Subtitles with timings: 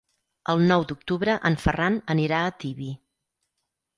[0.53, 2.91] El nou d'octubre en Ferran anirà a Tibi.